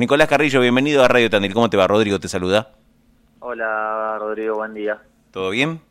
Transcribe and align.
Nicolás 0.00 0.28
Carrillo, 0.28 0.62
bienvenido 0.62 1.04
a 1.04 1.08
Radio 1.08 1.28
Tandil. 1.28 1.52
¿Cómo 1.52 1.68
te 1.68 1.76
va? 1.76 1.86
Rodrigo 1.86 2.18
te 2.18 2.26
saluda. 2.26 2.70
Hola 3.40 4.16
Rodrigo, 4.18 4.54
buen 4.54 4.72
día. 4.72 5.02
¿Todo 5.30 5.50
bien? 5.50 5.82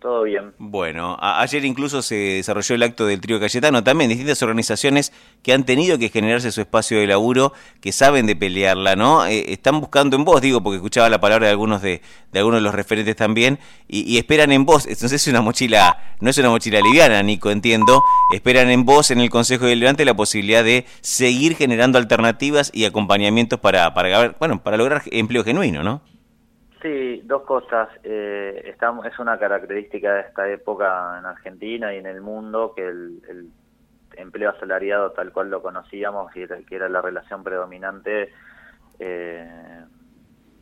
Todo 0.00 0.22
bien. 0.22 0.54
Bueno, 0.58 1.18
ayer 1.20 1.62
incluso 1.66 2.00
se 2.00 2.14
desarrolló 2.14 2.74
el 2.74 2.82
acto 2.84 3.04
del 3.04 3.20
trío 3.20 3.38
Cayetano, 3.38 3.84
también 3.84 4.08
distintas 4.08 4.42
organizaciones 4.42 5.12
que 5.42 5.52
han 5.52 5.64
tenido 5.64 5.98
que 5.98 6.08
generarse 6.08 6.50
su 6.52 6.62
espacio 6.62 6.98
de 6.98 7.06
laburo, 7.06 7.52
que 7.82 7.92
saben 7.92 8.24
de 8.24 8.34
pelearla, 8.34 8.96
¿no? 8.96 9.26
Eh, 9.26 9.52
están 9.52 9.78
buscando 9.78 10.16
en 10.16 10.24
vos, 10.24 10.40
digo, 10.40 10.62
porque 10.62 10.76
escuchaba 10.76 11.10
la 11.10 11.20
palabra 11.20 11.48
de 11.48 11.50
algunos 11.50 11.82
de, 11.82 12.00
de 12.32 12.38
algunos 12.38 12.60
de 12.60 12.62
los 12.62 12.74
referentes 12.74 13.14
también, 13.14 13.58
y, 13.88 14.16
esperan 14.16 14.52
en 14.52 14.64
vos, 14.64 14.86
entonces 14.86 15.20
es 15.20 15.28
una 15.28 15.42
mochila, 15.42 16.16
no 16.20 16.30
es 16.30 16.38
una 16.38 16.48
mochila 16.48 16.80
liviana, 16.80 17.22
Nico, 17.22 17.50
entiendo, 17.50 18.02
esperan 18.32 18.70
en 18.70 18.86
vos, 18.86 19.10
en 19.10 19.20
el 19.20 19.28
Consejo 19.28 19.66
Deliberante, 19.66 20.06
la 20.06 20.14
posibilidad 20.14 20.64
de 20.64 20.86
seguir 21.02 21.56
generando 21.56 21.98
alternativas 21.98 22.70
y 22.72 22.86
acompañamientos 22.86 23.60
para, 23.60 23.92
para, 23.92 24.34
bueno, 24.38 24.62
para 24.62 24.78
lograr 24.78 25.02
empleo 25.10 25.44
genuino, 25.44 25.82
¿no? 25.82 26.00
Sí, 26.82 27.20
dos 27.24 27.42
cosas. 27.42 27.88
Eh, 28.02 28.62
estamos, 28.64 29.04
es 29.06 29.18
una 29.18 29.38
característica 29.38 30.14
de 30.14 30.20
esta 30.22 30.48
época 30.48 31.18
en 31.18 31.26
Argentina 31.26 31.92
y 31.94 31.98
en 31.98 32.06
el 32.06 32.20
mundo 32.20 32.72
que 32.74 32.86
el, 32.86 33.50
empleo 34.16 34.50
asalariado 34.50 35.12
tal 35.12 35.32
cual 35.32 35.50
lo 35.50 35.62
conocíamos 35.62 36.34
y 36.36 36.44
que 36.46 36.74
era 36.74 36.88
la 36.88 37.00
relación 37.00 37.44
predominante 37.44 38.32
eh, 38.98 39.48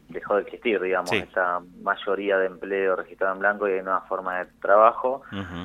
dejó 0.08 0.36
de 0.36 0.42
existir, 0.42 0.80
digamos, 0.80 1.10
esa 1.12 1.60
mayoría 1.82 2.36
de 2.38 2.46
empleo 2.46 2.94
registrado 2.96 3.34
en 3.34 3.40
blanco 3.40 3.66
y 3.66 3.72
de 3.72 3.82
nueva 3.82 4.02
forma 4.02 4.38
de 4.38 4.46
trabajo. 4.60 5.22
Mm, 5.30 5.64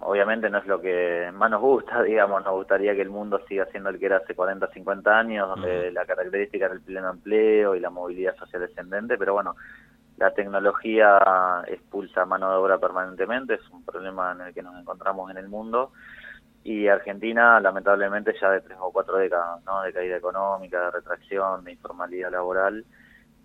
obviamente 0.00 0.48
no 0.48 0.58
es 0.58 0.66
lo 0.66 0.80
que 0.80 1.30
más 1.34 1.50
nos 1.50 1.60
gusta, 1.60 2.02
digamos, 2.04 2.44
nos 2.44 2.54
gustaría 2.54 2.94
que 2.94 3.02
el 3.02 3.10
mundo 3.10 3.40
siga 3.48 3.66
siendo 3.66 3.90
el 3.90 3.98
que 3.98 4.06
era 4.06 4.18
hace 4.18 4.34
40, 4.34 4.68
50 4.68 5.18
años, 5.18 5.48
donde 5.48 5.90
la 5.90 6.06
característica 6.06 6.66
era 6.66 6.74
el 6.74 6.80
pleno 6.80 7.10
empleo 7.10 7.74
y 7.74 7.80
la 7.80 7.90
movilidad 7.90 8.36
social 8.36 8.62
descendente, 8.62 9.18
pero 9.18 9.34
bueno, 9.34 9.56
la 10.16 10.32
tecnología 10.32 11.62
expulsa 11.66 12.24
mano 12.24 12.50
de 12.50 12.56
obra 12.56 12.78
permanentemente, 12.78 13.54
es 13.54 13.70
un 13.70 13.84
problema 13.84 14.32
en 14.32 14.40
el 14.42 14.54
que 14.54 14.62
nos 14.62 14.78
encontramos 14.80 15.30
en 15.30 15.36
el 15.36 15.48
mundo. 15.48 15.92
Y 16.64 16.88
Argentina 16.88 17.60
lamentablemente 17.60 18.34
ya 18.40 18.50
de 18.50 18.60
tres 18.60 18.78
o 18.80 18.90
cuatro 18.90 19.18
décadas, 19.18 19.62
¿no? 19.64 19.82
de 19.82 19.92
caída 19.92 20.16
económica, 20.16 20.86
de 20.86 20.90
retracción, 20.90 21.62
de 21.62 21.72
informalidad 21.72 22.32
laboral 22.32 22.84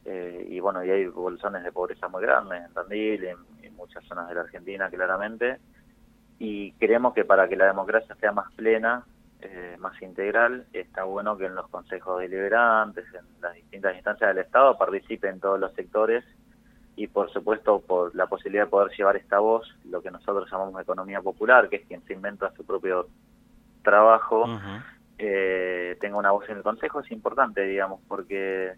eh, 0.05 0.47
y 0.49 0.59
bueno, 0.59 0.83
y 0.83 0.89
hay 0.89 1.05
bolsones 1.05 1.63
de 1.63 1.71
pobreza 1.71 2.07
muy 2.07 2.23
grandes 2.23 2.65
en 2.65 2.73
Tandil, 2.73 3.23
en, 3.25 3.37
en 3.61 3.75
muchas 3.75 4.03
zonas 4.05 4.27
de 4.27 4.33
la 4.33 4.41
Argentina 4.41 4.89
claramente 4.89 5.59
y 6.43 6.71
creemos 6.71 7.13
que 7.13 7.23
para 7.23 7.47
que 7.47 7.55
la 7.55 7.67
democracia 7.67 8.15
sea 8.15 8.31
más 8.31 8.51
plena, 8.53 9.05
eh, 9.41 9.75
más 9.77 10.01
integral, 10.01 10.65
está 10.73 11.03
bueno 11.03 11.37
que 11.37 11.45
en 11.45 11.53
los 11.53 11.67
consejos 11.67 12.19
deliberantes, 12.19 13.05
en 13.13 13.23
las 13.43 13.53
distintas 13.53 13.93
instancias 13.93 14.33
del 14.33 14.43
Estado, 14.43 14.75
participen 14.75 15.39
todos 15.39 15.59
los 15.59 15.71
sectores 15.73 16.25
y 16.95 17.05
por 17.05 17.31
supuesto 17.31 17.79
por 17.81 18.15
la 18.15 18.25
posibilidad 18.25 18.63
de 18.63 18.71
poder 18.71 18.91
llevar 18.97 19.17
esta 19.17 19.37
voz, 19.37 19.71
lo 19.85 20.01
que 20.01 20.09
nosotros 20.09 20.49
llamamos 20.51 20.81
economía 20.81 21.21
popular, 21.21 21.69
que 21.69 21.75
es 21.75 21.85
quien 21.85 22.03
se 22.05 22.13
inventa 22.13 22.51
su 22.55 22.65
propio 22.65 23.05
trabajo, 23.83 24.45
eh, 25.19 25.95
tenga 26.01 26.17
una 26.17 26.31
voz 26.31 26.49
en 26.49 26.57
el 26.57 26.63
Consejo, 26.63 27.01
es 27.01 27.11
importante, 27.11 27.61
digamos, 27.61 28.01
porque 28.07 28.73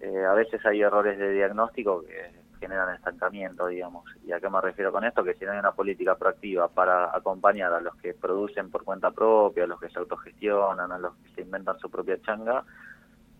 eh, 0.00 0.24
a 0.24 0.32
veces 0.32 0.64
hay 0.64 0.80
errores 0.80 1.18
de 1.18 1.32
diagnóstico 1.32 2.02
que 2.06 2.43
generan 2.54 2.94
estancamiento, 2.94 3.66
digamos. 3.66 4.04
¿Y 4.26 4.32
a 4.32 4.40
qué 4.40 4.48
me 4.48 4.60
refiero 4.60 4.92
con 4.92 5.04
esto? 5.04 5.22
Que 5.24 5.34
si 5.34 5.44
no 5.44 5.52
hay 5.52 5.58
una 5.58 5.72
política 5.72 6.16
proactiva 6.16 6.68
para 6.68 7.14
acompañar 7.16 7.72
a 7.72 7.80
los 7.80 7.94
que 7.96 8.14
producen 8.14 8.70
por 8.70 8.84
cuenta 8.84 9.10
propia, 9.10 9.64
a 9.64 9.66
los 9.66 9.80
que 9.80 9.90
se 9.90 9.98
autogestionan, 9.98 10.90
a 10.90 10.98
los 10.98 11.14
que 11.16 11.34
se 11.34 11.40
inventan 11.42 11.78
su 11.78 11.90
propia 11.90 12.20
changa, 12.22 12.64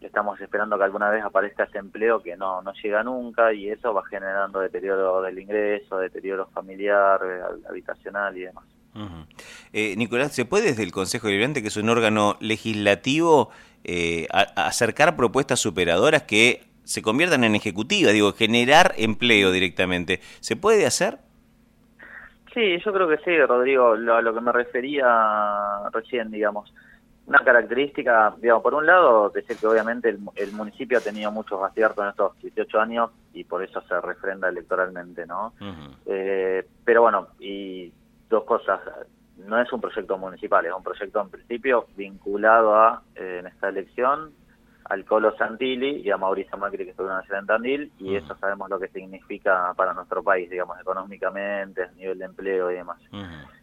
estamos 0.01 0.41
esperando 0.41 0.77
que 0.77 0.85
alguna 0.85 1.11
vez 1.11 1.25
aparezca 1.25 1.65
ese 1.65 1.79
empleo 1.79 2.23
que 2.23 2.37
no, 2.37 2.63
no 2.63 2.73
llega 2.83 3.03
nunca 3.03 3.53
y 3.53 3.71
eso 3.71 3.93
va 3.95 4.05
generando 4.05 4.61
deterioro 4.61 5.23
del 5.23 5.39
ingreso, 5.39 5.99
deterioro 5.99 6.47
familiar, 6.49 7.21
habitacional 7.69 8.37
y 8.37 8.43
demás. 8.43 8.65
eh, 9.73 9.97
Nicolás, 9.97 10.33
¿se 10.33 10.45
puede 10.45 10.67
desde 10.67 10.85
el 10.85 10.93
Consejo 10.93 11.27
Deliberante, 11.27 11.63
que 11.63 11.69
es 11.69 11.77
un 11.77 11.89
órgano 11.89 12.37
legislativo, 12.41 13.51
eh, 13.83 14.29
acercar 14.31 15.17
propuestas 15.17 15.61
superadoras 15.61 16.23
que 16.23 16.63
se 16.85 17.03
conviertan 17.03 17.45
en 17.45 17.55
ejecutivas, 17.55 18.13
digo, 18.13 18.33
generar 18.33 18.95
empleo 18.97 19.51
directamente. 19.51 20.21
¿Se 20.41 20.57
puede 20.57 20.87
hacer? 20.87 21.19
Sí, 22.55 22.79
yo 22.85 22.93
creo 22.93 23.09
que 23.09 23.19
sí, 23.19 23.37
Rodrigo, 23.37 23.97
lo, 23.97 24.15
a 24.15 24.23
lo 24.23 24.33
que 24.33 24.41
me 24.41 24.53
refería 24.53 25.89
recién, 25.93 26.31
digamos. 26.31 26.73
Una 27.27 27.41
característica, 27.41 28.35
digamos, 28.41 28.63
por 28.63 28.75
un 28.75 28.87
lado, 28.87 29.31
decir 29.31 29.57
que 29.57 29.67
obviamente 29.67 30.11
el, 30.11 30.53
municipio 30.53 30.99
ha 30.99 31.01
tenido 31.01 31.33
muchos 31.33 31.61
aciertos 31.63 32.05
en 32.05 32.11
estos 32.11 32.39
18 32.41 32.81
años 32.81 33.11
y 33.33 33.45
por 33.45 33.65
eso 33.65 33.81
se 33.89 34.01
refrenda 34.01 34.49
electoralmente, 34.49 35.27
¿no? 35.27 35.55
Eh, 36.07 36.65
pero 36.85 37.03
bueno, 37.03 37.29
y 37.41 37.93
dos 38.29 38.45
cosas, 38.45 38.81
no 39.39 39.61
es 39.61 39.73
un 39.73 39.81
proyecto 39.81 40.17
municipal, 40.19 40.65
es 40.67 40.73
un 40.73 40.83
proyecto 40.83 41.21
en 41.23 41.31
principio 41.31 41.87
vinculado 41.97 42.77
a, 42.77 43.03
eh, 43.17 43.39
en 43.41 43.47
esta 43.47 43.69
elección, 43.71 44.33
al 44.85 45.05
Colo 45.05 45.35
Santilli 45.37 46.03
y 46.03 46.11
a 46.11 46.17
Mauricio 46.17 46.59
Macri 46.59 46.85
que 46.85 46.91
estuvieron 46.91 47.19
ayer 47.19 47.37
en 47.37 47.47
Tandil 47.47 47.93
y 47.99 48.17
eso 48.17 48.37
sabemos 48.37 48.69
lo 48.69 48.79
que 48.79 48.89
significa 48.89 49.73
para 49.77 49.95
nuestro 49.95 50.23
país, 50.23 50.51
digamos, 50.51 50.79
económicamente, 50.81 51.85
a 51.85 51.93
nivel 51.93 52.19
de 52.19 52.25
empleo 52.27 52.71
y 52.71 52.75
demás. 52.75 52.99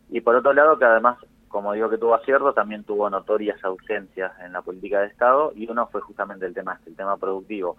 Y 0.10 0.22
por 0.22 0.36
otro 0.36 0.54
lado 0.54 0.80
que 0.80 0.86
además, 0.86 1.18
como 1.48 1.74
digo 1.74 1.90
que 1.90 1.98
tuvo 1.98 2.16
acierto, 2.16 2.54
también 2.54 2.84
tuvo 2.84 3.10
notorias 3.10 3.64
ausencias 3.64 4.32
en 4.40 4.54
la 4.54 4.62
política 4.62 5.02
de 5.02 5.08
Estado 5.08 5.54
y 5.56 5.70
uno 5.70 5.88
fue 5.88 6.02
justamente 6.02 6.46
el 6.46 6.54
tema 6.54 6.74
este, 6.74 6.90
el 6.90 6.96
tema 6.96 7.18
productivo. 7.18 7.78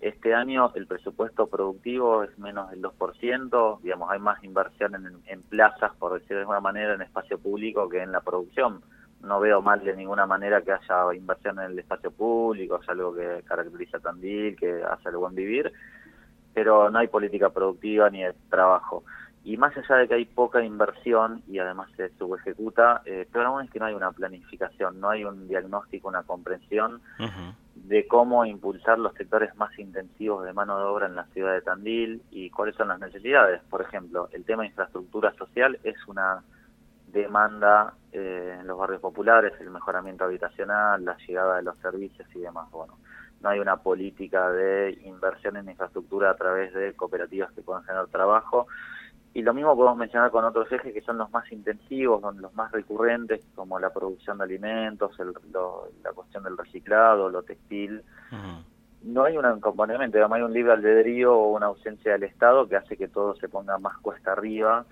Este 0.00 0.32
año 0.32 0.72
el 0.74 0.86
presupuesto 0.86 1.48
productivo 1.48 2.22
es 2.22 2.38
menos 2.38 2.70
del 2.70 2.80
2%, 2.80 3.80
digamos, 3.82 4.10
hay 4.10 4.20
más 4.20 4.42
inversión 4.44 4.94
en, 4.94 5.20
en 5.26 5.42
plazas, 5.42 5.92
por 5.98 6.14
decir 6.14 6.36
de 6.36 6.40
alguna 6.40 6.60
manera, 6.60 6.94
en 6.94 7.02
espacio 7.02 7.38
público 7.38 7.88
que 7.88 8.02
en 8.02 8.12
la 8.12 8.20
producción 8.20 8.80
no 9.22 9.40
veo 9.40 9.60
mal 9.60 9.82
de 9.84 9.96
ninguna 9.96 10.26
manera 10.26 10.62
que 10.62 10.72
haya 10.72 11.14
inversión 11.14 11.58
en 11.58 11.72
el 11.72 11.78
espacio 11.78 12.10
público, 12.10 12.80
es 12.82 12.88
algo 12.88 13.14
que 13.14 13.42
caracteriza 13.44 13.98
a 13.98 14.00
Tandil, 14.00 14.56
que 14.56 14.82
hace 14.82 15.08
el 15.08 15.16
buen 15.16 15.34
vivir, 15.34 15.72
pero 16.54 16.90
no 16.90 16.98
hay 16.98 17.08
política 17.08 17.50
productiva 17.50 18.10
ni 18.10 18.22
de 18.22 18.34
trabajo. 18.48 19.04
Y 19.44 19.56
más 19.56 19.76
allá 19.76 19.96
de 19.96 20.08
que 20.08 20.14
hay 20.14 20.24
poca 20.26 20.62
inversión 20.62 21.42
y 21.48 21.58
además 21.58 21.88
se 21.96 22.10
subejecuta, 22.18 23.02
eh, 23.06 23.26
pero 23.32 23.46
aún 23.46 23.64
es 23.64 23.70
que 23.70 23.78
no 23.78 23.86
hay 23.86 23.94
una 23.94 24.12
planificación, 24.12 25.00
no 25.00 25.08
hay 25.08 25.24
un 25.24 25.48
diagnóstico, 25.48 26.08
una 26.08 26.22
comprensión 26.22 27.00
de 27.74 28.06
cómo 28.06 28.44
impulsar 28.44 28.98
los 28.98 29.14
sectores 29.14 29.56
más 29.56 29.76
intensivos 29.78 30.44
de 30.44 30.52
mano 30.52 30.78
de 30.78 30.84
obra 30.84 31.06
en 31.06 31.14
la 31.14 31.24
ciudad 31.28 31.54
de 31.54 31.62
Tandil 31.62 32.22
y 32.30 32.50
cuáles 32.50 32.76
son 32.76 32.88
las 32.88 33.00
necesidades. 33.00 33.62
Por 33.70 33.80
ejemplo, 33.80 34.28
el 34.32 34.44
tema 34.44 34.64
de 34.64 34.68
infraestructura 34.68 35.32
social 35.34 35.78
es 35.82 35.96
una 36.06 36.42
demanda 37.12 37.94
eh, 38.12 38.56
en 38.60 38.66
los 38.66 38.78
barrios 38.78 39.00
populares, 39.00 39.52
el 39.60 39.70
mejoramiento 39.70 40.24
habitacional, 40.24 41.04
la 41.04 41.16
llegada 41.26 41.56
de 41.56 41.62
los 41.62 41.78
servicios 41.78 42.28
y 42.34 42.40
demás. 42.40 42.70
Bueno, 42.70 42.98
no 43.40 43.48
hay 43.48 43.60
una 43.60 43.76
política 43.76 44.50
de 44.50 44.98
inversión 45.04 45.56
en 45.56 45.68
infraestructura 45.68 46.30
a 46.30 46.36
través 46.36 46.72
de 46.74 46.94
cooperativas 46.94 47.52
que 47.52 47.62
puedan 47.62 47.84
generar 47.84 48.06
trabajo. 48.08 48.66
Y 49.34 49.42
lo 49.42 49.54
mismo 49.54 49.76
podemos 49.76 49.98
mencionar 49.98 50.30
con 50.30 50.44
otros 50.44 50.70
ejes 50.72 50.92
que 50.92 51.02
son 51.02 51.18
los 51.18 51.30
más 51.30 51.50
intensivos, 51.52 52.22
los 52.36 52.54
más 52.54 52.72
recurrentes, 52.72 53.44
como 53.54 53.78
la 53.78 53.90
producción 53.90 54.38
de 54.38 54.44
alimentos, 54.44 55.16
la 56.02 56.12
cuestión 56.12 56.42
del 56.42 56.56
reciclado, 56.56 57.28
lo 57.28 57.42
textil 57.42 58.02
no 59.08 59.24
hay 59.24 59.38
un 59.38 59.46
acompañamiento, 59.46 60.18
no 60.18 60.34
hay 60.34 60.42
un 60.42 60.52
libre 60.52 60.72
albedrío 60.72 61.34
o 61.34 61.56
una 61.56 61.66
ausencia 61.66 62.12
del 62.12 62.24
Estado 62.24 62.68
que 62.68 62.76
hace 62.76 62.96
que 62.96 63.08
todo 63.08 63.34
se 63.36 63.48
ponga 63.48 63.78
más 63.78 63.96
cuesta 63.98 64.32
arriba. 64.32 64.84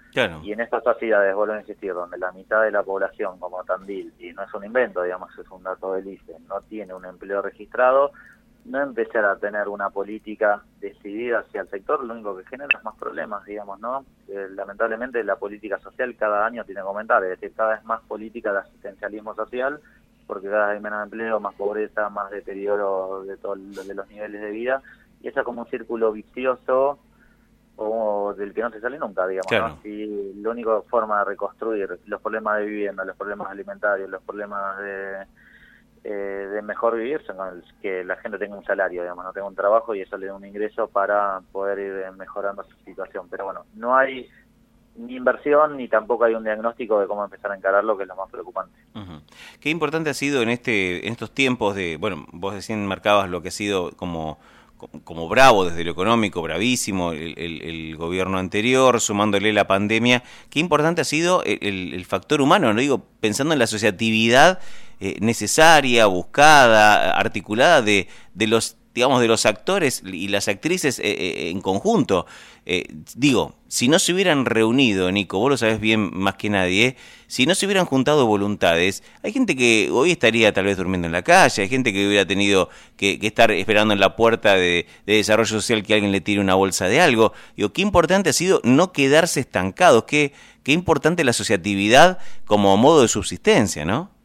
Y 0.42 0.52
en 0.52 0.60
estas 0.60 0.82
sociedades, 0.82 1.34
vuelvo 1.34 1.52
a 1.52 1.60
insistir, 1.60 1.92
donde 1.92 2.16
la 2.16 2.32
mitad 2.32 2.62
de 2.62 2.70
la 2.70 2.82
población, 2.82 3.38
como 3.38 3.62
Tandil, 3.64 4.14
y 4.18 4.32
no 4.32 4.42
es 4.42 4.54
un 4.54 4.64
invento, 4.64 5.02
digamos, 5.02 5.30
es 5.38 5.48
un 5.50 5.62
dato 5.62 5.92
del 5.92 6.08
ICE, 6.08 6.36
no 6.48 6.62
tiene 6.62 6.94
un 6.94 7.04
empleo 7.04 7.42
registrado, 7.42 8.12
no 8.64 8.82
empezar 8.82 9.24
a 9.26 9.36
tener 9.36 9.68
una 9.68 9.90
política 9.90 10.62
decidida 10.80 11.40
hacia 11.40 11.60
el 11.60 11.68
sector, 11.68 12.02
lo 12.02 12.14
único 12.14 12.36
que 12.36 12.44
genera 12.46 12.70
es 12.76 12.84
más 12.84 12.96
problemas, 12.96 13.44
digamos, 13.44 13.78
¿no? 13.80 14.04
Eh, 14.28 14.48
lamentablemente 14.50 15.22
la 15.24 15.36
política 15.36 15.78
social 15.78 16.16
cada 16.16 16.44
año 16.46 16.64
tiene 16.64 16.80
que 16.80 16.86
aumentar, 16.86 17.22
es 17.24 17.38
decir, 17.38 17.54
cada 17.54 17.74
vez 17.74 17.84
más 17.84 18.00
política 18.02 18.52
de 18.52 18.60
asistencialismo 18.60 19.34
social 19.34 19.80
porque 20.26 20.48
cada 20.48 20.68
vez 20.68 20.76
hay 20.76 20.82
menos 20.82 21.04
empleo, 21.04 21.40
más 21.40 21.54
pobreza, 21.54 22.08
más 22.10 22.30
deterioro 22.30 23.24
de 23.24 23.36
todos 23.36 23.58
de 23.86 23.94
los 23.94 24.08
niveles 24.08 24.40
de 24.40 24.50
vida, 24.50 24.82
y 25.20 25.28
eso 25.28 25.40
es 25.40 25.44
como 25.44 25.62
un 25.62 25.68
círculo 25.68 26.12
vicioso 26.12 26.98
o 27.76 28.34
del 28.34 28.54
que 28.54 28.62
no 28.62 28.70
se 28.70 28.80
sale 28.80 28.98
nunca, 28.98 29.26
digamos. 29.26 29.52
¿no? 29.52 29.82
Si 29.82 30.34
la 30.34 30.50
única 30.50 30.80
forma 30.82 31.18
de 31.20 31.24
reconstruir 31.26 31.98
los 32.06 32.20
problemas 32.20 32.58
de 32.58 32.66
vivienda, 32.66 33.04
los 33.04 33.16
problemas 33.16 33.48
alimentarios, 33.50 34.08
los 34.08 34.22
problemas 34.22 34.78
de, 34.78 35.26
eh, 36.04 36.48
de 36.52 36.62
mejor 36.62 36.96
vivir 36.96 37.20
son 37.26 37.62
que 37.82 38.02
la 38.02 38.16
gente 38.16 38.38
tenga 38.38 38.56
un 38.56 38.64
salario, 38.64 39.02
digamos, 39.02 39.24
no 39.24 39.32
tenga 39.32 39.46
un 39.46 39.54
trabajo 39.54 39.94
y 39.94 40.00
eso 40.00 40.16
le 40.16 40.26
dé 40.26 40.32
un 40.32 40.44
ingreso 40.44 40.88
para 40.88 41.40
poder 41.52 41.78
ir 41.78 42.12
mejorando 42.12 42.64
su 42.64 42.76
situación. 42.84 43.28
Pero 43.28 43.44
bueno, 43.44 43.66
no 43.74 43.94
hay 43.94 44.28
ni 44.98 45.16
inversión 45.16 45.76
ni 45.76 45.88
tampoco 45.88 46.24
hay 46.24 46.34
un 46.34 46.44
diagnóstico 46.44 47.00
de 47.00 47.06
cómo 47.06 47.24
empezar 47.24 47.52
a 47.52 47.56
encararlo, 47.56 47.96
que 47.96 48.04
es 48.04 48.08
lo 48.08 48.16
más 48.16 48.30
preocupante. 48.30 48.78
Qué 49.60 49.70
importante 49.70 50.10
ha 50.10 50.14
sido 50.14 50.42
en 50.42 50.48
este 50.48 51.06
en 51.06 51.12
estos 51.12 51.30
tiempos 51.30 51.74
de, 51.74 51.96
bueno, 51.96 52.26
vos 52.32 52.54
recién 52.54 52.86
marcabas 52.86 53.28
lo 53.28 53.42
que 53.42 53.48
ha 53.48 53.52
sido 53.52 53.92
como 53.96 54.38
como 55.04 55.28
bravo 55.28 55.64
desde 55.64 55.84
lo 55.84 55.92
económico, 55.92 56.42
bravísimo 56.42 57.12
el, 57.12 57.96
gobierno 57.96 58.38
anterior, 58.38 59.00
sumándole 59.00 59.52
la 59.52 59.66
pandemia. 59.66 60.22
Qué 60.50 60.60
importante 60.60 61.00
ha 61.00 61.04
sido 61.04 61.42
el, 61.44 62.04
factor 62.04 62.42
humano, 62.42 62.72
no 62.72 62.80
digo 62.80 63.02
pensando 63.20 63.54
en 63.54 63.58
la 63.58 63.64
asociatividad 63.64 64.60
eh, 65.00 65.16
necesaria, 65.20 66.06
buscada, 66.06 67.16
articulada 67.16 67.80
de, 67.82 68.08
de 68.34 68.46
los 68.46 68.76
digamos, 68.96 69.20
de 69.20 69.28
los 69.28 69.44
actores 69.44 70.02
y 70.06 70.28
las 70.28 70.48
actrices 70.48 70.98
eh, 70.98 71.04
eh, 71.04 71.50
en 71.50 71.60
conjunto. 71.60 72.24
Eh, 72.64 72.86
digo, 73.14 73.54
si 73.68 73.88
no 73.88 73.98
se 73.98 74.14
hubieran 74.14 74.46
reunido, 74.46 75.12
Nico, 75.12 75.38
vos 75.38 75.50
lo 75.50 75.56
sabes 75.58 75.80
bien 75.80 76.10
más 76.14 76.36
que 76.36 76.48
nadie, 76.48 76.96
si 77.26 77.44
no 77.44 77.54
se 77.54 77.66
hubieran 77.66 77.84
juntado 77.84 78.26
voluntades, 78.26 79.04
hay 79.22 79.34
gente 79.34 79.54
que 79.54 79.90
hoy 79.92 80.12
estaría 80.12 80.50
tal 80.54 80.64
vez 80.64 80.78
durmiendo 80.78 81.04
en 81.06 81.12
la 81.12 81.20
calle, 81.20 81.60
hay 81.60 81.68
gente 81.68 81.92
que 81.92 82.08
hubiera 82.08 82.24
tenido 82.24 82.70
que, 82.96 83.18
estar 83.20 83.50
esperando 83.50 83.92
en 83.92 84.00
la 84.00 84.16
puerta 84.16 84.54
de, 84.54 84.86
desarrollo 85.04 85.50
social 85.50 85.82
que 85.82 85.92
alguien 85.92 86.10
le 86.10 86.22
tire 86.22 86.40
una 86.40 86.54
bolsa 86.54 86.88
de 86.88 87.02
algo. 87.02 87.34
Digo, 87.54 87.74
qué 87.74 87.82
importante 87.82 88.30
ha 88.30 88.32
sido 88.32 88.62
no 88.64 88.92
quedarse 88.92 89.40
estancados, 89.40 90.04
qué, 90.04 90.32
qué 90.62 90.72
importante 90.72 91.22
la 91.22 91.32
asociatividad 91.32 92.18
como 92.46 92.74
modo 92.78 93.02
de 93.02 93.08
subsistencia, 93.08 93.84
¿no? 93.84 94.16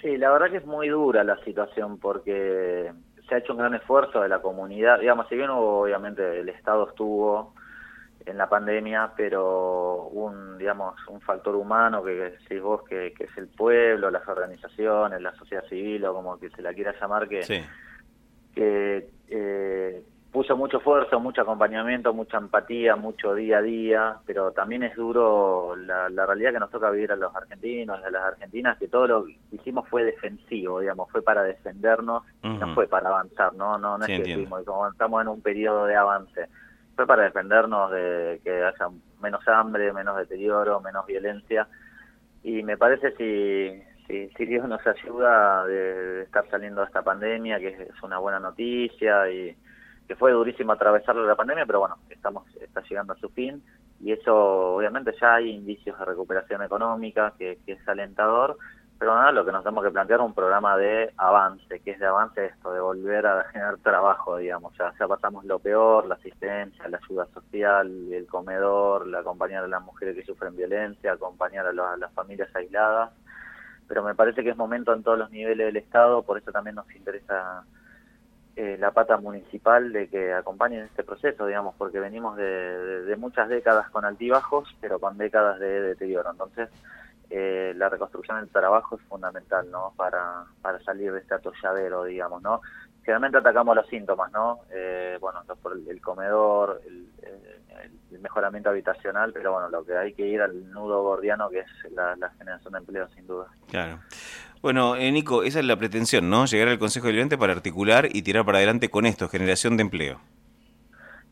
Sí, 0.00 0.16
la 0.16 0.30
verdad 0.30 0.50
que 0.50 0.56
es 0.58 0.66
muy 0.66 0.88
dura 0.88 1.24
la 1.24 1.36
situación 1.44 1.98
porque 1.98 2.90
se 3.30 3.36
ha 3.36 3.38
hecho 3.38 3.52
un 3.52 3.60
gran 3.60 3.74
esfuerzo 3.74 4.20
de 4.20 4.28
la 4.28 4.42
comunidad, 4.42 4.98
digamos, 4.98 5.28
si 5.28 5.36
bien 5.36 5.50
obviamente 5.50 6.40
el 6.40 6.48
Estado 6.48 6.88
estuvo 6.88 7.54
en 8.26 8.36
la 8.36 8.48
pandemia, 8.48 9.12
pero 9.16 10.08
un, 10.08 10.58
digamos, 10.58 10.96
un 11.08 11.20
factor 11.20 11.54
humano 11.54 12.02
que 12.02 12.10
decís 12.10 12.60
vos 12.60 12.82
que, 12.82 13.14
es 13.18 13.36
el 13.36 13.46
pueblo, 13.46 14.10
las 14.10 14.26
organizaciones, 14.28 15.22
la 15.22 15.32
sociedad 15.36 15.64
civil 15.68 16.04
o 16.04 16.12
como 16.12 16.38
que 16.38 16.50
se 16.50 16.60
la 16.60 16.74
quiera 16.74 16.92
llamar, 17.00 17.28
que, 17.28 17.64
que 18.52 19.08
eh, 19.28 20.02
puso 20.32 20.56
mucho 20.56 20.78
esfuerzo, 20.78 21.18
mucho 21.18 21.42
acompañamiento, 21.42 22.14
mucha 22.14 22.38
empatía, 22.38 22.94
mucho 22.96 23.34
día 23.34 23.58
a 23.58 23.62
día, 23.62 24.16
pero 24.26 24.52
también 24.52 24.84
es 24.84 24.94
duro 24.94 25.74
la, 25.76 26.08
realidad 26.26 26.52
que 26.52 26.60
nos 26.60 26.70
toca 26.70 26.90
vivir 26.90 27.10
a 27.10 27.16
los 27.16 27.34
argentinos, 27.34 28.02
a 28.02 28.10
las 28.10 28.22
argentinas, 28.22 28.78
que 28.78 28.88
todo 28.88 29.06
lo 29.06 29.24
que 29.24 29.36
hicimos 29.52 29.88
fue 29.88 30.04
defensivo, 30.04 30.80
digamos, 30.80 31.10
fue 31.10 31.22
para 31.22 31.42
defendernos, 31.42 32.22
no 32.42 32.74
fue 32.74 32.86
para 32.86 33.08
avanzar, 33.08 33.54
no, 33.54 33.76
no, 33.78 33.98
no 33.98 34.04
es 34.04 34.22
que 34.22 34.32
estamos 34.32 35.22
en 35.22 35.28
un 35.28 35.42
periodo 35.42 35.86
de 35.86 35.96
avance, 35.96 36.46
fue 36.94 37.06
para 37.06 37.24
defendernos 37.24 37.90
de 37.90 38.40
que 38.44 38.62
haya 38.62 38.88
menos 39.20 39.46
hambre, 39.48 39.92
menos 39.92 40.16
deterioro, 40.16 40.80
menos 40.80 41.06
violencia, 41.06 41.66
y 42.42 42.62
me 42.62 42.76
parece 42.76 43.12
si 43.16 43.82
si, 44.36 44.44
Dios 44.44 44.68
nos 44.68 44.84
ayuda 44.86 45.64
de, 45.66 46.22
estar 46.22 46.48
saliendo 46.50 46.80
de 46.80 46.86
esta 46.88 47.02
pandemia, 47.02 47.58
que 47.58 47.68
es 47.68 48.02
una 48.02 48.18
buena 48.18 48.40
noticia 48.40 49.30
y 49.30 49.56
que 50.10 50.16
fue 50.16 50.32
durísimo 50.32 50.72
atravesarlo 50.72 51.24
la 51.24 51.36
pandemia, 51.36 51.64
pero 51.66 51.78
bueno, 51.78 51.98
estamos 52.08 52.44
está 52.60 52.82
llegando 52.82 53.12
a 53.12 53.16
su 53.18 53.28
fin. 53.28 53.62
Y 54.00 54.10
eso 54.10 54.74
obviamente 54.74 55.14
ya 55.20 55.36
hay 55.36 55.50
indicios 55.50 55.96
de 55.96 56.04
recuperación 56.04 56.64
económica 56.64 57.32
que, 57.38 57.60
es 57.64 57.88
alentador, 57.88 58.58
pero 58.98 59.14
nada, 59.14 59.30
lo 59.30 59.44
que 59.44 59.52
nos 59.52 59.62
tenemos 59.62 59.84
que 59.84 59.92
plantear 59.92 60.18
es 60.18 60.26
un 60.26 60.34
programa 60.34 60.76
de 60.76 61.12
avance, 61.16 61.78
que 61.78 61.92
es 61.92 62.00
de 62.00 62.06
avance 62.06 62.44
esto, 62.44 62.72
de 62.72 62.80
volver 62.80 63.24
a 63.24 63.44
generar 63.52 63.76
trabajo, 63.78 64.38
digamos, 64.38 64.76
ya, 64.76 64.92
ya 64.98 65.06
pasamos 65.06 65.44
lo 65.44 65.60
peor, 65.60 66.06
la 66.06 66.16
asistencia, 66.16 66.88
la 66.88 66.98
ayuda 66.98 67.26
social, 67.26 68.12
el 68.12 68.26
comedor, 68.26 69.06
la 69.06 69.20
acompañar 69.20 69.62
a 69.62 69.68
las 69.68 69.82
mujeres 69.84 70.16
que 70.16 70.24
sufren 70.24 70.56
violencia, 70.56 71.12
acompañar 71.12 71.66
a, 71.66 71.70
a 71.70 71.96
las 71.96 72.12
familias 72.14 72.48
aisladas, 72.56 73.12
pero 73.86 74.02
me 74.02 74.16
parece 74.16 74.42
que 74.42 74.50
es 74.50 74.56
momento 74.56 74.92
en 74.92 75.04
todos 75.04 75.20
los 75.20 75.30
niveles 75.30 75.66
del 75.66 75.76
Estado, 75.76 76.24
por 76.24 76.36
eso 76.36 76.50
también 76.50 76.74
nos 76.74 76.92
interesa 76.96 77.62
eh, 78.56 78.76
la 78.78 78.90
pata 78.90 79.16
municipal 79.16 79.92
de 79.92 80.08
que 80.08 80.32
acompañen 80.32 80.84
este 80.84 81.04
proceso, 81.04 81.46
digamos, 81.46 81.74
porque 81.76 82.00
venimos 82.00 82.36
de, 82.36 83.14
muchas 83.18 83.48
décadas 83.48 83.88
con 83.90 84.04
altibajos, 84.04 84.74
pero 84.80 84.98
con 84.98 85.16
décadas 85.18 85.60
de 85.60 85.80
deterioro. 85.80 86.30
Entonces, 86.30 86.68
eh, 87.30 87.72
la 87.76 87.88
reconstrucción 87.88 88.40
del 88.40 88.48
trabajo 88.48 88.96
es 88.96 89.02
fundamental, 89.02 89.70
¿no? 89.70 89.92
Para, 89.96 90.44
para 90.62 90.80
salir 90.80 91.12
de 91.12 91.20
este 91.20 91.34
atolladero, 91.34 92.04
digamos, 92.04 92.42
¿no? 92.42 92.60
Generalmente 93.02 93.38
atacamos 93.38 93.74
los 93.74 93.86
síntomas, 93.88 94.30
¿no? 94.32 94.60
Eh, 94.70 95.16
bueno, 95.20 95.40
por 95.62 95.72
el, 95.72 96.00
comedor, 96.00 96.80
el, 96.86 98.20
mejoramiento 98.20 98.68
habitacional, 98.68 99.32
pero 99.32 99.52
bueno, 99.52 99.70
lo 99.70 99.82
que 99.84 99.96
hay 99.96 100.12
que 100.12 100.26
ir 100.26 100.42
al 100.42 100.70
nudo 100.70 101.02
gordiano 101.02 101.48
que 101.48 101.60
es 101.60 101.92
la, 101.92 102.14
la 102.16 102.28
generación 102.30 102.74
de 102.74 102.78
empleo, 102.78 103.08
sin 103.08 103.26
duda. 103.26 103.46
Claro. 103.68 104.00
Bueno, 104.62 104.94
eh, 104.96 105.10
Nico, 105.10 105.42
esa 105.42 105.60
es 105.60 105.64
la 105.64 105.76
pretensión, 105.76 106.28
¿no? 106.28 106.44
Llegar 106.44 106.68
al 106.68 106.78
Consejo 106.78 107.06
Deliberante 107.06 107.38
para 107.38 107.54
articular 107.54 108.08
y 108.12 108.20
tirar 108.20 108.44
para 108.44 108.58
adelante 108.58 108.90
con 108.90 109.06
esto, 109.06 109.28
generación 109.28 109.78
de 109.78 109.84
empleo. 109.84 110.20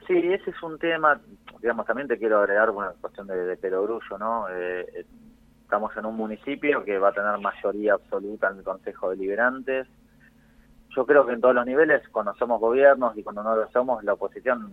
Sí, 0.06 0.14
ese 0.16 0.50
es 0.50 0.62
un 0.62 0.78
tema, 0.78 1.20
digamos, 1.60 1.84
también 1.84 2.08
te 2.08 2.16
quiero 2.16 2.38
agregar 2.38 2.70
una 2.70 2.92
cuestión 2.98 3.26
de, 3.26 3.36
de 3.44 3.56
perogrullo, 3.58 4.16
¿no? 4.18 4.48
Eh, 4.48 4.86
eh, 4.94 5.04
estamos 5.62 5.94
en 5.98 6.06
un 6.06 6.16
municipio 6.16 6.82
que 6.82 6.98
va 6.98 7.10
a 7.10 7.12
tener 7.12 7.36
mayoría 7.38 7.92
absoluta 7.92 8.48
en 8.48 8.58
el 8.58 8.64
Consejo 8.64 9.10
Deliberantes. 9.10 9.86
Yo 10.98 11.06
creo 11.06 11.24
que 11.24 11.32
en 11.32 11.40
todos 11.40 11.54
los 11.54 11.64
niveles, 11.64 12.02
cuando 12.08 12.34
somos 12.34 12.60
gobiernos 12.60 13.16
y 13.16 13.22
cuando 13.22 13.44
no 13.44 13.54
lo 13.54 13.70
somos, 13.70 14.02
la 14.02 14.14
oposición 14.14 14.72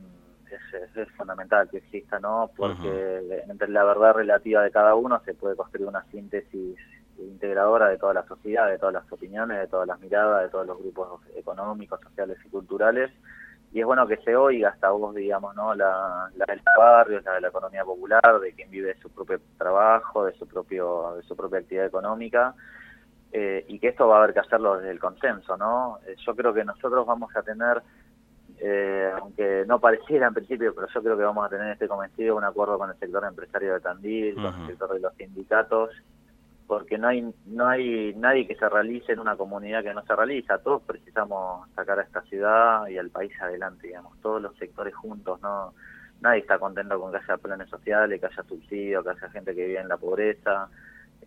es, 0.95 1.07
fundamental 1.12 1.69
que 1.69 1.77
exista, 1.77 2.19
¿no? 2.19 2.50
Porque 2.57 3.44
entre 3.48 3.68
la 3.68 3.83
verdad 3.83 4.16
relativa 4.16 4.63
de 4.63 4.72
cada 4.72 4.95
uno 4.95 5.22
se 5.24 5.36
puede 5.36 5.56
construir 5.56 5.88
una 5.88 6.04
síntesis 6.06 6.80
integradora 7.19 7.89
de 7.89 8.00
toda 8.00 8.16
la 8.16 8.25
sociedad, 8.25 8.68
de 8.68 8.80
todas 8.80 8.95
las 8.95 9.12
opiniones, 9.12 9.60
de 9.60 9.68
todas 9.68 9.88
las 9.88 10.00
miradas, 10.00 10.42
de 10.42 10.50
todos 10.50 10.66
los 10.66 10.80
grupos 10.80 11.22
económicos, 11.36 12.01
sociales 12.01 12.39
y 12.44 12.50
culturales. 12.50 13.12
Y 13.72 13.81
es 13.81 13.86
bueno 13.86 14.07
que 14.07 14.18
se 14.18 14.36
oiga 14.36 14.69
hasta 14.69 14.89
vos, 14.89 15.13
digamos, 15.13 15.56
¿no? 15.56 15.75
La, 15.75 16.27
la 16.36 16.45
del 16.48 16.62
barrio, 16.75 17.22
la 17.24 17.33
de 17.33 17.42
la 17.42 17.50
economía 17.50 17.86
popular, 17.86 18.39
de 18.42 18.51
quien 18.54 18.72
vive 18.72 18.95
de 18.95 19.00
su 19.00 19.12
propio 19.12 19.39
trabajo, 19.60 20.25
de 20.25 20.33
su 20.33 20.48
propio 20.48 21.18
de 21.18 21.22
su 21.22 21.36
propia 21.36 21.60
actividad 21.60 21.86
económica, 21.86 22.56
eh, 23.38 23.66
y 23.68 23.80
que 23.80 23.90
esto 23.90 24.08
va 24.08 24.16
a 24.16 24.24
haber 24.24 24.34
que 24.34 24.40
hacerlo 24.40 24.78
desde 24.78 24.92
el 24.92 25.00
consenso, 25.00 25.58
¿no? 25.58 26.00
Eh, 26.08 26.16
yo 26.26 26.34
creo 26.38 26.54
que 26.54 26.64
nosotros 26.64 27.06
vamos 27.06 27.36
a 27.36 27.44
tener, 27.44 27.84
eh, 28.60 29.12
aunque 29.20 29.66
no 29.68 29.78
pareciera 29.82 30.28
en 30.28 30.34
principio, 30.34 30.74
pero 30.74 30.88
yo 30.88 31.04
creo 31.04 31.18
que 31.18 31.24
vamos 31.26 31.46
a 31.46 31.50
tener 31.50 31.74
este 31.74 31.90
convencido 31.90 32.38
un 32.38 32.46
acuerdo 32.46 32.78
con 32.78 32.90
el 32.90 32.98
sector 32.98 33.26
empresario 33.26 33.74
de 33.74 33.82
Tandil, 33.82 34.36
con 34.36 34.62
el 34.62 34.68
sector 34.68 34.94
de 34.94 35.02
los 35.02 35.14
sindicatos, 35.16 35.90
porque 36.66 36.98
no 36.98 37.10
hay 37.10 37.30
no 37.46 37.68
hay 37.68 38.14
nadie 38.16 38.48
que 38.48 38.56
se 38.56 38.70
realice 38.70 39.12
en 39.12 39.20
una 39.20 39.36
comunidad 39.36 39.84
que 39.84 39.94
no 39.94 40.06
se 40.06 40.16
realiza. 40.16 40.60
Todos 40.60 40.84
precisamos 40.84 41.70
sacar 41.72 42.00
a 42.00 42.04
esta 42.04 42.22
ciudad 42.22 42.88
y 42.88 42.98
al 42.98 43.10
país 43.10 43.34
adelante 43.42 43.88
digamos. 43.88 44.18
Todos 44.22 44.42
los 44.42 44.56
sectores 44.56 44.96
juntos 44.96 45.42
no 45.42 45.74
nadie 46.22 46.39
está 46.39 46.58
contento 46.58 46.98
con 47.01 47.12
que 47.12 47.18
haya 47.18 47.36
planes 47.36 47.68
sociales 47.68 48.18
que 48.18 48.27
haya 48.27 48.44
subsidios 48.44 49.04
que 49.04 49.10
haya 49.10 49.30
gente 49.30 49.54
que 49.54 49.65
vive 49.65 49.82
en 49.82 49.89
la 49.89 49.98
pobreza 49.98 50.70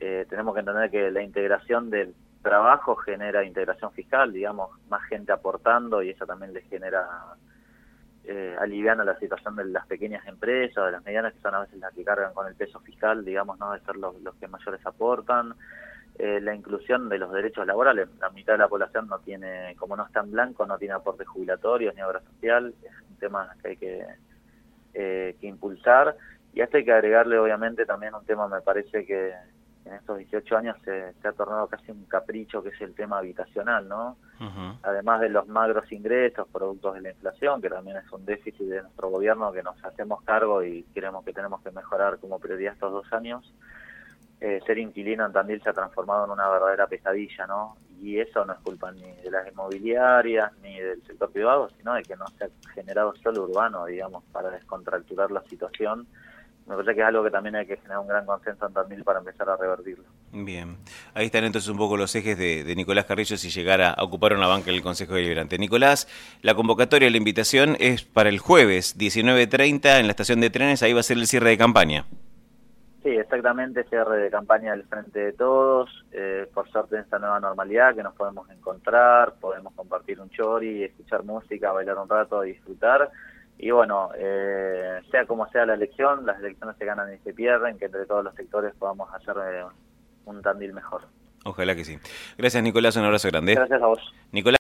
eh, 0.01 0.27
tenemos 0.29 0.55
que 0.55 0.61
entender 0.61 0.91
que 0.91 1.11
la 1.11 1.23
integración 1.23 1.91
del 1.91 2.15
trabajo 2.43 2.95
genera 2.97 3.45
integración 3.45 3.93
fiscal 3.93 4.33
digamos 4.33 4.71
más 4.89 5.03
gente 5.09 5.33
aportando 5.33 6.03
y 6.03 6.11
eso 6.11 6.25
también 6.25 6.53
les 6.53 6.69
genera 6.69 7.07
eh, 8.31 8.55
aliviando 8.61 9.05
la 9.05 9.19
situación 9.19 9.57
de 9.57 9.65
las 9.65 9.87
pequeñas 9.87 10.27
empresas, 10.27 10.85
de 10.85 10.93
las 10.93 11.03
medianas, 11.03 11.33
que 11.33 11.41
son 11.41 11.55
a 11.55 11.61
veces 11.61 11.79
las 11.79 11.95
que 11.95 12.05
cargan 12.05 12.35
con 12.35 12.47
el 12.47 12.55
peso 12.55 12.79
fiscal, 12.81 13.25
digamos, 13.25 13.59
no 13.59 13.73
de 13.73 13.81
ser 13.81 13.97
los, 13.97 14.15
que 14.39 14.47
mayores 14.47 14.85
aportan. 14.85 15.55
Eh, 16.19 16.39
la 16.39 16.55
inclusión 16.55 17.09
de 17.09 17.17
los 17.17 17.33
derechos 17.33 17.67
laborales. 17.67 18.07
La 18.21 18.29
mitad 18.29 18.53
de 18.53 18.59
la 18.59 18.69
población 18.69 19.09
no 19.09 19.19
tiene, 19.21 19.75
como 19.79 19.97
no 19.97 20.05
está 20.05 20.21
en 20.21 20.33
blanco, 20.33 20.67
no 20.67 20.77
tiene 20.77 20.93
aportes 20.93 21.27
jubilatorios 21.27 21.95
ni 21.95 22.03
obra 22.03 22.21
social. 22.21 22.75
Es 22.83 22.93
un 23.09 23.17
tema 23.17 23.49
que 23.63 23.69
hay 23.69 23.77
que, 23.79 24.07
eh, 24.93 25.37
que 25.41 25.47
impulsar. 25.47 26.15
Y 26.53 26.61
a 26.61 26.65
esto 26.65 26.77
hay 26.77 26.85
que 26.85 26.93
agregarle, 26.93 27.39
obviamente, 27.39 27.87
también 27.87 28.15
un 28.15 28.27
tema, 28.27 28.47
me 28.47 28.61
parece 28.61 29.07
que, 29.07 29.33
en 29.85 29.95
estos 29.95 30.19
18 30.19 30.57
años 30.57 30.77
se, 30.85 31.15
ha 31.25 31.33
tornado 31.33 31.67
casi 31.67 31.91
un 31.91 32.05
capricho 32.05 32.63
que 32.63 32.71
es 32.71 32.81
el 32.81 32.95
tema 32.95 33.19
habitacional, 33.19 33.89
¿no? 33.89 34.17
Además 34.83 35.21
de 35.21 35.31
los 35.31 35.49
magros 35.49 35.91
ingresos 35.91 36.47
productos 36.49 36.95
de 36.95 37.01
la 37.01 37.11
inflación, 37.11 37.61
que 37.61 37.71
también 37.71 37.97
es 37.97 38.11
un 38.13 38.25
déficit 38.25 38.67
de 38.67 38.83
nuestro 38.83 39.09
gobierno 39.09 39.53
que 39.53 39.63
nos 39.63 39.83
hacemos 39.85 40.23
cargo 40.23 40.63
y 40.63 40.85
creemos 40.95 41.25
que 41.25 41.33
tenemos 41.33 41.61
que 41.63 41.71
mejorar 41.71 42.19
como 42.19 42.39
prioridad 42.39 42.75
estos 42.75 42.93
dos 42.93 43.13
años, 43.13 43.53
eh, 44.41 44.61
ser 44.65 44.79
inquilino 44.79 45.27
en 45.27 45.33
Tandil 45.33 45.61
se 45.63 45.71
ha 45.71 45.73
transformado 45.73 46.27
en 46.27 46.31
una 46.31 46.49
verdadera 46.49 46.87
pesadilla, 46.87 47.47
¿no? 47.47 47.77
Y 48.01 48.21
eso 48.21 48.45
no 48.45 48.53
es 48.53 48.61
culpa 48.61 48.93
ni 48.93 49.13
de 49.23 49.31
las 49.31 49.49
inmobiliarias 49.51 50.53
ni 50.63 50.79
del 50.79 51.03
sector 51.03 51.33
privado, 51.33 51.69
sino 51.77 51.95
de 51.95 52.03
que 52.05 52.15
no 52.15 52.27
se 52.39 52.45
ha 52.45 52.49
generado 52.73 53.17
solo 53.17 53.45
urbano, 53.45 53.87
digamos, 53.87 54.23
para 54.31 54.51
descontracturar 54.51 55.33
la 55.33 55.43
situación 55.43 56.07
me 56.69 56.75
parece 56.75 56.95
que 56.95 57.01
es 57.01 57.07
algo 57.07 57.25
que 57.25 57.31
también 57.31 57.57
hay 57.57 57.67
que 57.67 57.77
generar 57.79 58.01
un 58.01 58.09
gran 58.09 58.27
consenso 58.27 58.67
en 58.67 58.75
Tandil 58.75 59.03
para 59.03 59.21
empezar 59.21 59.49
a 59.49 59.57
revertirlo. 59.57 60.05
Bien, 60.33 60.77
ahí 61.15 61.27
están 61.27 61.45
entonces 61.45 61.71
un 61.71 61.79
poco 61.79 61.97
los 61.97 62.15
ejes 62.15 62.37
de, 62.37 62.75
Nicolás 62.77 63.07
Carrillo 63.07 63.39
si 63.39 63.49
llegara 63.49 63.91
a 63.91 64.05
ocupar 64.05 64.35
una 64.35 64.47
banca 64.47 64.69
en 64.71 64.77
el 64.77 64.83
Consejo 64.83 65.15
Deliberante. 65.15 65.59
Nicolás, 65.59 66.07
la 66.43 66.55
convocatoria, 66.55 67.09
la 67.09 67.17
invitación 67.17 67.77
es 67.81 68.05
para 68.05 68.29
el 68.29 68.39
jueves 68.39 68.99
19.30 68.99 69.99
en 69.99 70.07
la 70.07 70.11
estación 70.11 70.41
de 70.41 70.51
trenes, 70.51 70.83
ahí 70.83 70.93
va 70.93 71.01
a 71.01 71.05
ser 71.05 71.17
el 71.17 71.27
cierre 71.27 71.49
de 71.49 71.57
campaña. 71.59 72.05
Sí, 73.03 73.11
exactamente, 73.11 73.85
cierre 73.85 74.19
de 74.19 74.31
campaña 74.31 74.73
del 74.73 74.85
Frente 74.85 75.21
de 75.21 75.33
Todos, 75.33 75.89
eh, 76.13 76.47
por 76.53 76.69
suerte 76.69 76.97
en 76.97 77.03
esta 77.03 77.19
nueva 77.19 77.41
normalidad 77.41 77.95
que 77.95 78.03
nos 78.03 78.15
podemos 78.15 78.51
encontrar, 78.51 79.37
podemos 79.41 79.73
compartir 79.73 80.21
un 80.21 80.29
chori, 80.29 80.85
escuchar 80.85 81.25
música, 81.25 81.73
bailar 81.73 81.97
un 81.97 82.09
rato, 82.09 82.43
disfrutar, 82.43 83.11
y 83.59 83.71
bueno, 83.73 84.11
eh, 84.17 85.01
sea 85.11 85.27
como 85.27 85.49
sea 85.49 85.67
la 85.67 85.75
elección, 85.75 86.25
las 86.25 86.39
elecciones 86.39 86.77
se 86.79 86.85
ganan 86.85 87.13
y 87.13 87.19
se 87.19 87.35
pierden, 87.35 87.77
que 87.77 87.87
entre 87.87 88.07
todos 88.07 88.25
los 88.25 88.35
sectores 88.35 88.73
podamos 88.79 89.13
hacer 89.13 89.35
eh, 89.53 89.65
un 90.27 90.41
Tandil 90.43 90.73
mejor. 90.73 91.03
Ojalá 91.45 91.75
que 91.75 91.85
sí. 91.85 91.99
Gracias 92.37 92.63
Nicolás, 92.63 92.97
un 92.97 93.05
abrazo 93.05 93.29
grande. 93.29 93.55
Gracias 93.55 93.83
a 93.83 93.87
vos. 93.87 94.15
Nicolás 94.33 94.57